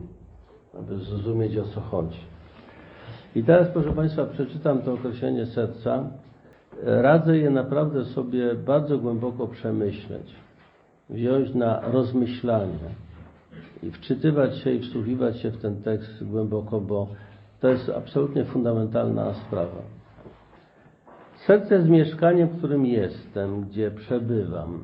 [0.78, 2.20] aby zrozumieć o co chodzi.
[3.34, 6.10] I teraz, proszę Państwa, przeczytam to określenie serca.
[6.82, 10.34] Radzę je naprawdę sobie bardzo głęboko przemyśleć,
[11.10, 12.88] wziąć na rozmyślanie
[13.82, 17.08] i wczytywać się i wsłuchiwać się w ten tekst głęboko, bo
[17.60, 19.82] to jest absolutnie fundamentalna sprawa.
[21.46, 24.80] Serce jest mieszkaniem, którym jestem, gdzie przebywam.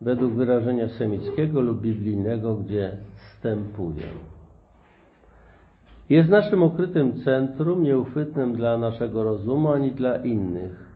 [0.00, 2.96] Według wyrażenia semickiego lub biblijnego, gdzie
[3.38, 4.06] stępuję.
[6.10, 10.88] Jest naszym ukrytym centrum, nieuchwytnym dla naszego rozumu ani dla innych.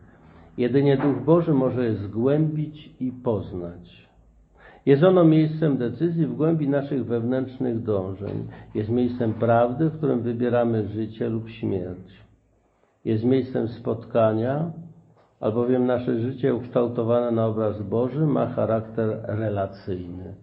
[0.59, 4.02] Jedynie Duch Boży może je zgłębić i poznać.
[4.87, 8.49] Jest ono miejscem decyzji w głębi naszych wewnętrznych dążeń.
[8.75, 12.23] Jest miejscem prawdy, w którym wybieramy życie lub śmierć.
[13.05, 14.73] Jest miejscem spotkania,
[15.41, 20.35] albowiem nasze życie ukształtowane na obraz Boży ma charakter relacyjny.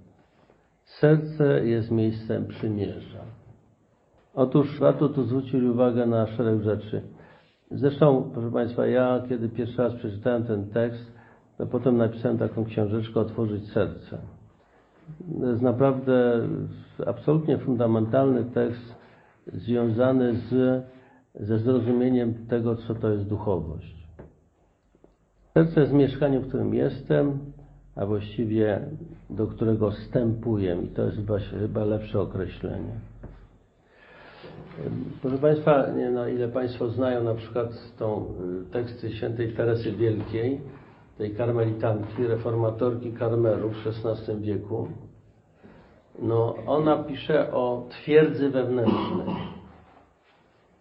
[0.84, 3.20] Serce jest miejscem przymierza.
[4.36, 7.02] Otóż warto tu zwrócić uwagę na szereg rzeczy.
[7.72, 11.19] Zresztą, proszę Państwa, ja kiedy pierwszy raz przeczytałem ten tekst,
[11.60, 14.18] to potem napisałem taką książeczkę Otworzyć serce.
[15.42, 16.48] To jest naprawdę
[17.06, 18.96] absolutnie fundamentalny tekst
[19.48, 20.84] związany z,
[21.36, 24.08] ze zrozumieniem tego, co to jest duchowość.
[25.54, 27.40] Serce jest mieszkaniem, w którym jestem,
[27.96, 28.82] a właściwie
[29.30, 32.94] do którego stępuję i to jest chyba, chyba lepsze określenie.
[35.22, 38.26] Proszę Państwa, nie no, ile Państwo znają na przykład tą
[38.68, 40.62] y, teksty świętej Teresy Wielkiej,
[41.20, 44.88] tej karmelitanki, reformatorki Karmelów w XVI wieku,
[46.22, 49.36] no ona pisze o twierdzy wewnętrznej,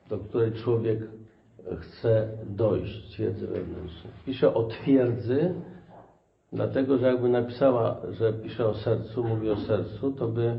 [0.08, 0.98] do której człowiek
[1.78, 4.12] chce dojść, twierdzy wewnętrznej.
[4.26, 5.54] Pisze o twierdzy,
[6.52, 10.58] dlatego że jakby napisała, że pisze o sercu, mówi o sercu, to by,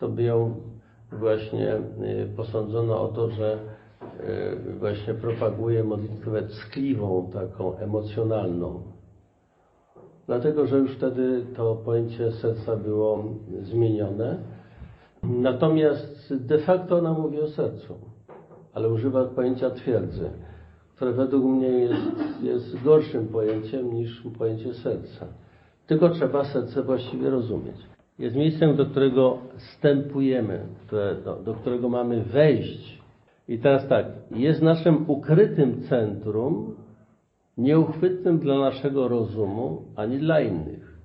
[0.00, 0.54] to by ją
[1.12, 3.58] właśnie y, posądzono o to, że
[4.68, 8.97] y, właśnie propaguje modlitwę ckliwą, taką emocjonalną.
[10.28, 13.24] Dlatego, że już wtedy to pojęcie serca było
[13.62, 14.36] zmienione.
[15.22, 17.94] Natomiast de facto ona mówi o sercu,
[18.74, 20.30] ale używa pojęcia twierdzy,
[20.96, 25.26] które według mnie jest, jest gorszym pojęciem niż pojęcie serca.
[25.86, 27.76] Tylko trzeba serce właściwie rozumieć
[28.18, 30.66] jest miejscem, do którego wstępujemy,
[31.24, 32.98] do, do którego mamy wejść.
[33.48, 36.74] I teraz tak, jest naszym ukrytym centrum,
[37.58, 40.98] nieuchwytnym dla naszego rozumu, ani dla innych.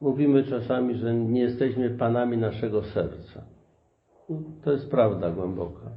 [0.00, 3.42] Mówimy czasami, że nie jesteśmy panami naszego serca.
[4.64, 5.90] To jest prawda głęboka.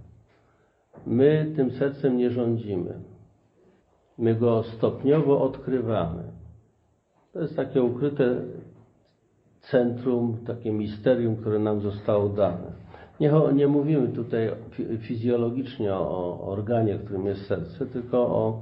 [1.06, 2.94] My tym sercem nie rządzimy.
[4.18, 6.24] My go stopniowo odkrywamy.
[7.34, 8.36] To jest takie ukryte
[9.62, 12.72] centrum, takie misterium, które nam zostało dane.
[13.20, 14.52] Nie, nie mówimy tutaj
[15.00, 18.62] fizjologicznie o organie, którym jest serce, tylko o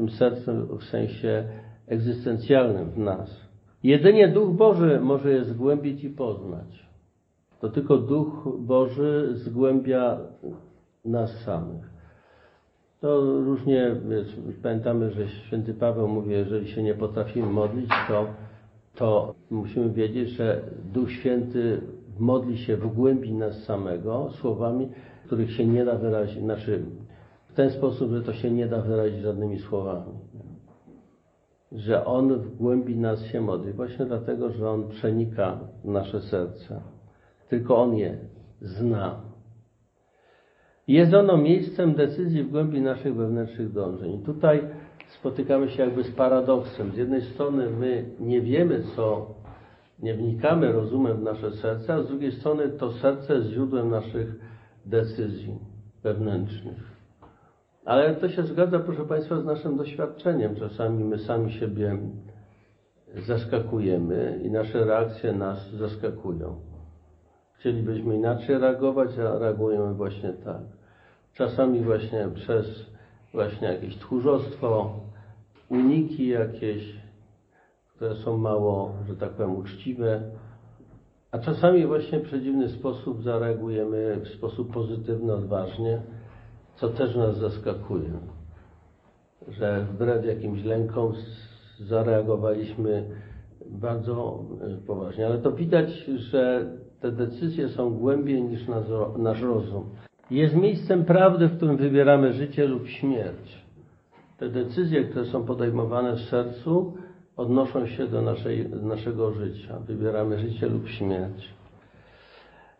[0.00, 1.44] tym sercu w sensie
[1.86, 3.48] egzystencjalnym w nas.
[3.82, 6.86] Jedynie Duch Boży może je zgłębić i poznać.
[7.60, 10.18] To tylko Duch Boży zgłębia
[11.04, 11.90] nas samych.
[13.00, 13.96] To różnie,
[14.62, 18.26] pamiętamy, że święty Paweł mówi, jeżeli się nie potrafimy modlić, to
[18.94, 20.60] to musimy wiedzieć, że
[20.92, 21.80] Duch Święty
[22.18, 24.88] modli się w głębi nas samego słowami,
[25.26, 26.82] których się nie da wyrazić, znaczy
[27.52, 30.12] w ten sposób, że to się nie da wyrazić żadnymi słowami.
[31.72, 36.80] Że On w głębi nas się modli, właśnie dlatego, że On przenika nasze serce.
[37.48, 38.18] Tylko On je
[38.60, 39.20] zna.
[40.88, 44.14] Jest ono miejscem decyzji w głębi naszych wewnętrznych dążeń.
[44.14, 44.68] I tutaj
[45.08, 46.92] spotykamy się jakby z paradoksem.
[46.92, 49.34] Z jednej strony my nie wiemy, co,
[49.98, 54.40] nie wnikamy rozumem w nasze serce, a z drugiej strony to serce jest źródłem naszych
[54.86, 55.58] decyzji
[56.02, 56.99] wewnętrznych.
[57.84, 60.56] Ale to się zgadza, proszę Państwa, z naszym doświadczeniem.
[60.56, 61.98] Czasami my sami siebie
[63.26, 66.60] zaskakujemy i nasze reakcje nas zaskakują.
[67.58, 70.62] Chcielibyśmy inaczej reagować, a reagujemy właśnie tak.
[71.34, 72.90] Czasami właśnie przez
[73.32, 75.00] właśnie jakieś tchórzostwo,
[75.68, 76.96] uniki jakieś,
[77.96, 80.20] które są mało, że tak powiem, uczciwe,
[81.30, 86.00] a czasami właśnie w przedziwny sposób zareagujemy w sposób pozytywny, odważnie,
[86.80, 88.10] co też nas zaskakuje,
[89.48, 91.12] że wbrew jakimś lękom
[91.80, 93.04] zareagowaliśmy
[93.66, 95.26] bardzo e, poważnie.
[95.26, 98.60] Ale to widać, że te decyzje są głębiej niż
[99.18, 99.84] nasz rozum.
[100.30, 103.64] Jest miejscem prawdy, w którym wybieramy życie lub śmierć.
[104.38, 106.92] Te decyzje, które są podejmowane w sercu,
[107.36, 109.78] odnoszą się do naszej, naszego życia.
[109.78, 111.59] Wybieramy życie lub śmierć.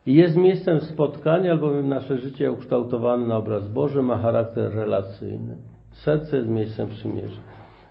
[0.06, 5.56] Jest miejscem spotkania, albowiem nasze życie ukształtowane na obraz Boży ma charakter relacyjny.
[5.92, 7.40] Serce jest miejscem przymierza.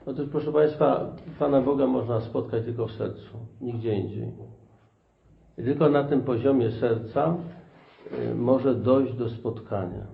[0.06, 4.32] Otóż, proszę Państwa, Pana Boga można spotkać tylko w sercu, nigdzie indziej.
[5.58, 7.38] I tylko na tym poziomie serca
[8.32, 10.08] y, może dojść do spotkania.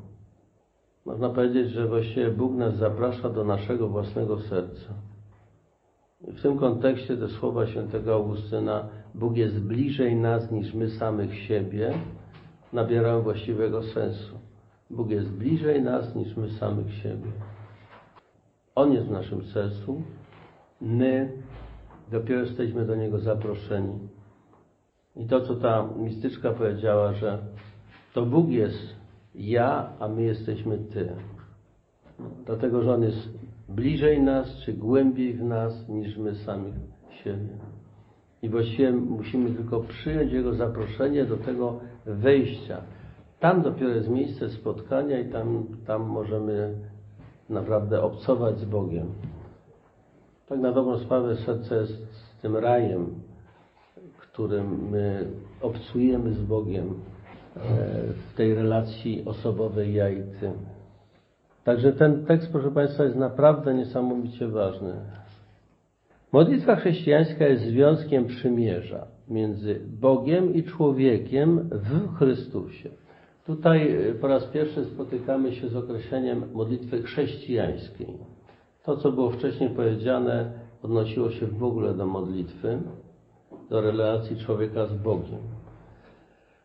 [1.06, 4.94] Można powiedzieć, że właściwie Bóg nas zaprasza do naszego własnego serca.
[6.28, 8.88] I w tym kontekście te słowa świętego Augustyna,
[9.20, 11.94] Bóg jest bliżej nas niż my samych siebie,
[12.74, 14.36] nabierają właściwego sensu.
[14.90, 17.32] Bóg jest bliżej nas niż my samych siebie.
[18.76, 20.02] On jest w naszym sercu,
[20.82, 21.32] my
[22.12, 24.00] dopiero jesteśmy do Niego zaproszeni.
[25.16, 27.38] I to, co ta mistyczka powiedziała, że
[28.14, 28.96] to Bóg jest
[29.36, 31.10] ja, a my jesteśmy Ty.
[32.46, 33.30] Dlatego, że On jest
[33.70, 36.74] bliżej nas, czy głębiej w nas, niż my sami
[37.24, 37.75] siebie.
[38.46, 42.82] I właściwie musimy tylko przyjąć Jego zaproszenie do tego wejścia.
[43.40, 46.76] Tam dopiero jest miejsce spotkania i tam, tam możemy
[47.50, 49.08] naprawdę obcować z Bogiem.
[50.50, 52.08] Tak na dobrą sprawę serce jest
[52.42, 53.10] tym rajem,
[54.18, 55.28] którym my
[55.62, 56.94] obcujemy z Bogiem
[57.56, 57.60] e,
[58.14, 60.52] w tej relacji osobowej ja i Ty.
[61.64, 64.94] Także ten tekst, proszę Państwa, jest naprawdę niesamowicie ważny.
[66.36, 72.90] Modlitwa chrześcijańska jest związkiem przymierza między Bogiem i człowiekiem w Chrystusie.
[73.46, 78.08] Tutaj e, po raz pierwszy spotykamy się z określeniem modlitwy chrześcijańskiej.
[78.84, 80.52] To, co było wcześniej powiedziane,
[80.84, 82.82] odnosiło się w ogóle do modlitwy,
[83.70, 85.42] do relacji człowieka z Bogiem.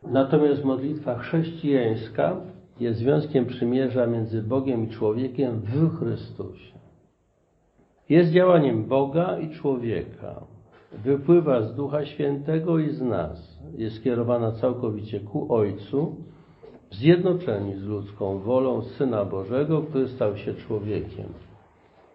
[0.03, 2.37] Natomiast modlitwa chrześcijańska
[2.81, 6.80] jest związkiem przymierza między Bogiem i człowiekiem w Chrystusie.
[8.11, 10.41] Jest działaniem Boga i człowieka.
[10.93, 13.61] Wypływa z Ducha Świętego i z nas.
[13.77, 16.17] Jest skierowana całkowicie ku Ojcu,
[16.91, 21.27] zjednoczeni z ludzką wolą Syna Bożego, który stał się człowiekiem.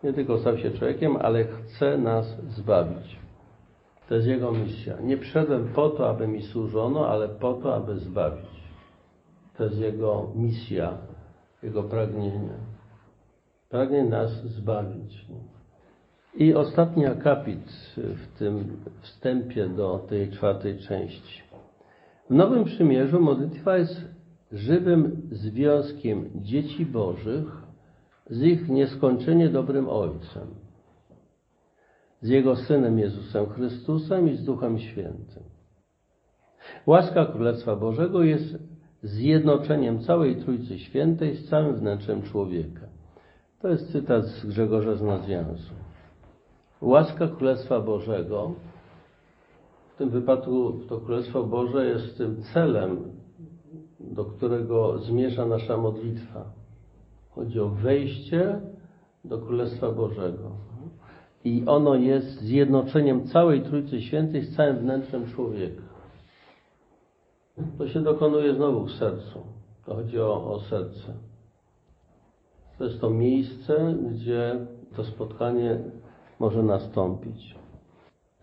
[0.03, 3.19] Nie tylko stał się człowiekiem, ale chce nas zbawić.
[4.09, 4.95] To jest Jego misja.
[5.01, 8.63] Nie przyszedłem po to, aby mi służono, ale po to, aby zbawić.
[9.57, 10.97] To jest Jego misja,
[11.63, 12.57] Jego pragnienie.
[13.69, 15.25] Pragnie nas zbawić.
[16.37, 21.41] I ostatni akapit w tym wstępie do tej czwartej części.
[22.29, 24.01] W Nowym Przymierzu modlitwa jest
[24.51, 27.63] żywym związkiem dzieci Bożych
[28.29, 30.47] z ich nieskończenie dobrym Ojcem,
[32.21, 35.43] z Jego Synem Jezusem Chrystusem i z Duchem Świętym.
[36.85, 38.57] Łaska Królestwa Bożego jest
[39.03, 42.87] zjednoczeniem całej Trójcy Świętej z całym wnętrzem człowieka.
[43.61, 45.84] To jest cytat z Grzegorza z Nazjansu.
[46.81, 48.51] Łaska Królestwa Bożego,
[49.95, 52.97] w tym wypadku to Królestwo Boże jest tym celem,
[53.99, 56.45] do którego zmierza nasza modlitwa.
[57.29, 58.59] Chodzi o wejście
[59.25, 60.51] do Królestwa Bożego.
[61.43, 65.81] I ono jest zjednoczeniem całej Trójcy Świętej z całym wnętrzem człowieka.
[67.77, 69.39] To się dokonuje znowu w sercu.
[69.85, 71.13] To chodzi o, o serce.
[72.77, 74.65] To jest to miejsce, gdzie
[74.95, 75.79] to spotkanie
[76.39, 77.55] może nastąpić.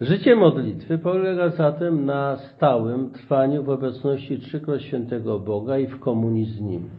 [0.01, 6.45] Życie modlitwy polega zatem na stałym trwaniu w obecności trzykroć świętego Boga i w komunii
[6.45, 6.90] z Nim.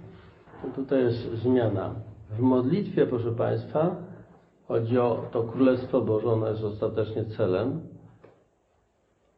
[0.75, 1.95] tutaj jest zmiana.
[2.29, 3.95] W modlitwie, proszę Państwa,
[4.67, 7.81] chodzi o to Królestwo Boże, ono jest ostatecznie celem,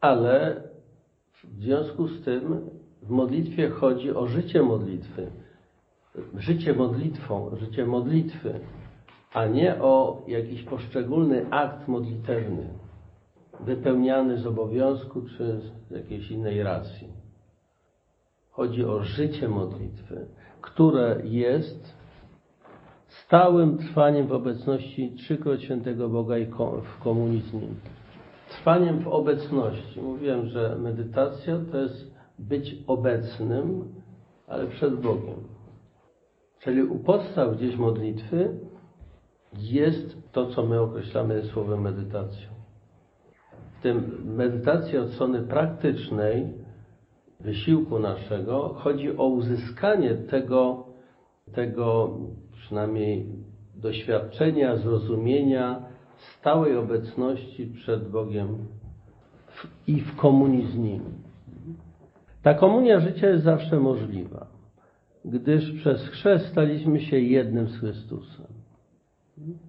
[0.00, 0.62] ale
[1.44, 2.60] w związku z tym
[3.02, 5.26] w modlitwie chodzi o życie modlitwy.
[6.38, 8.60] Życie modlitwą, życie modlitwy,
[9.36, 12.68] a nie o jakiś poszczególny akt modlitewny,
[13.60, 17.08] wypełniany z obowiązku czy z jakiejś innej racji.
[18.50, 20.26] Chodzi o życie modlitwy,
[20.60, 21.96] które jest
[23.08, 26.46] stałym trwaniem w obecności trzykroć świętego Boga i
[26.82, 27.74] w komunii z Nim.
[28.48, 30.00] Trwaniem w obecności.
[30.00, 33.94] Mówiłem, że medytacja to jest być obecnym,
[34.46, 35.56] ale przed Bogiem.
[36.60, 38.65] Czyli u podstaw gdzieś modlitwy
[39.58, 42.48] jest to, co my określamy słowem medytacją.
[43.78, 46.52] W tym medytacji od strony praktycznej,
[47.40, 50.86] wysiłku naszego, chodzi o uzyskanie tego,
[51.52, 52.18] tego
[52.52, 53.26] przynajmniej
[53.74, 55.82] doświadczenia, zrozumienia,
[56.16, 58.58] stałej obecności przed Bogiem
[59.46, 61.02] w, i w komunii z Nim.
[62.42, 64.46] Ta komunia życia jest zawsze możliwa,
[65.24, 68.55] gdyż przez chrzest staliśmy się jednym z Chrystusem.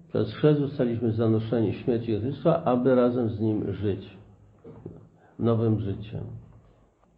[0.08, 4.18] Przez chrzest zostaliśmy zanoszeni śmierci Chrystusa, aby razem z Nim żyć
[5.38, 6.24] nowym życiem.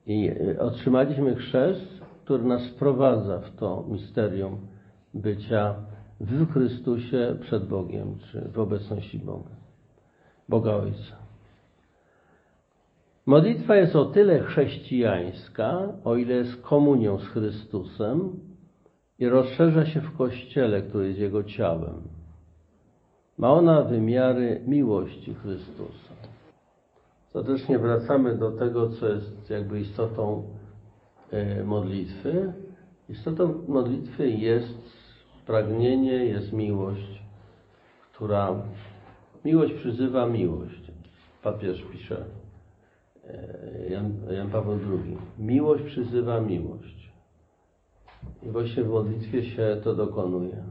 [0.07, 4.59] I otrzymaliśmy chrzest, który nas wprowadza w to misterium
[5.15, 5.75] bycia
[6.21, 9.51] w Chrystusie przed Bogiem, czy w obecności Boga,
[10.49, 11.17] Boga Ojca.
[13.27, 18.41] Modlitwa jest o tyle chrześcijańska, o ile jest komunią z Chrystusem
[19.19, 22.20] i rozszerza się w Kościele, który jest Jego ciałem.
[23.41, 26.13] Ma ona wymiary miłości Chrystusa.
[27.27, 30.43] Ostatecznie wracamy do tego, co jest jakby istotą
[31.65, 32.53] modlitwy.
[33.09, 34.79] Istotą modlitwy jest
[35.47, 37.23] pragnienie, jest miłość,
[38.13, 38.63] która
[39.45, 40.93] miłość przyzywa miłość.
[41.43, 42.25] Papież pisze
[43.91, 45.19] Jan, Jan Paweł II.
[45.39, 47.13] Miłość przyzywa miłość.
[48.43, 50.63] I właśnie w modlitwie się to dokonuje.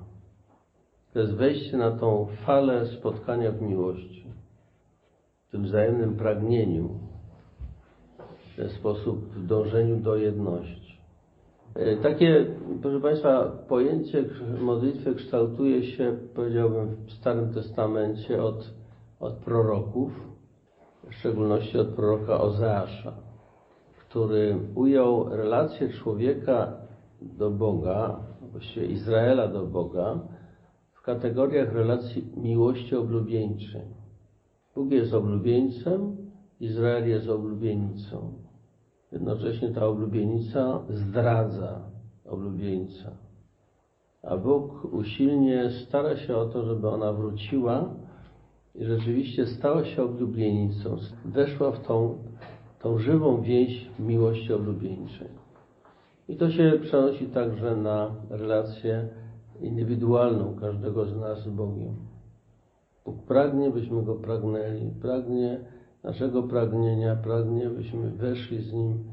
[1.20, 4.26] To jest wejście na tą falę spotkania w miłości,
[5.48, 6.90] w tym wzajemnym pragnieniu,
[8.54, 11.02] w ten sposób w dążeniu do jedności.
[12.04, 12.46] Takie,
[12.82, 14.24] proszę Państwa, pojęcie
[14.62, 18.74] modlitwy kształtuje się, powiedziałbym, w Starym Testamencie od,
[19.20, 20.12] od proroków,
[21.10, 23.14] w szczególności od proroka Ozeasza,
[23.98, 26.74] który ujął relację człowieka
[27.22, 28.20] do Boga,
[28.52, 30.20] właściwie Izraela do Boga,
[31.10, 33.82] kategoriach relacji miłości oblubieńczej.
[34.76, 36.18] Bóg jest oblubieńcem,
[36.60, 38.34] Izrael jest oblubienicą.
[39.12, 41.82] Jednocześnie ta oblubienica zdradza
[42.26, 43.12] oblubieńca.
[44.24, 47.96] A Bóg usilnie stara się o to, żeby ona wróciła
[48.76, 50.98] i rzeczywiście stała się oblubienicą.
[51.26, 52.18] Weszła w tą,
[52.82, 55.28] tą żywą więź miłości oblubieńczej.
[56.28, 59.10] I to się przenosi także na relację
[59.62, 61.96] indywidualną każdego z nas z Bogiem.
[63.06, 65.60] Bóg pragnie, byśmy Go pragnęli, pragnie
[66.04, 69.04] naszego pragnienia, pragnie, byśmy weszli z Nim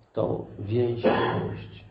[0.00, 1.84] w tą więź miłości.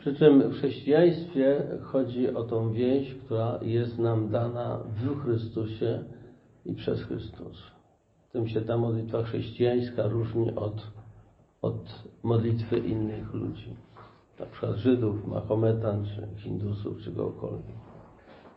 [0.00, 6.04] Przy czym w chrześcijaństwie chodzi o tą więź, która jest nam dana w Chrystusie
[6.64, 7.70] i przez Chrystusa.
[8.32, 10.86] Tym się ta modlitwa chrześcijańska różni od,
[11.62, 13.85] od modlitwy innych ludzi
[14.40, 17.76] na przykład Żydów, Mahometan, czy Hindusów, czy kogokolwiek.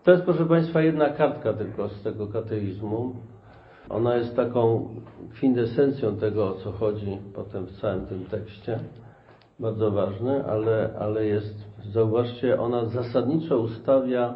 [0.03, 3.15] To jest, proszę Państwa, jedna kartka tylko z tego kateizmu.
[3.89, 4.89] Ona jest taką
[5.31, 8.79] kwintesencją tego, o co chodzi potem w całym tym tekście.
[9.59, 11.55] Bardzo ważne, ale, ale jest,
[11.91, 14.35] zauważcie, ona zasadniczo ustawia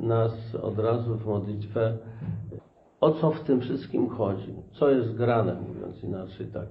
[0.00, 1.96] nas od razu w modlitwę,
[3.00, 6.66] o co w tym wszystkim chodzi, co jest grane, mówiąc inaczej tak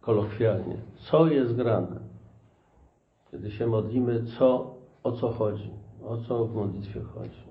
[0.00, 2.07] kolokwialnie, co jest grane.
[3.30, 5.70] Kiedy się modlimy, co, o co chodzi,
[6.04, 7.47] o co w modlitwie chodzi.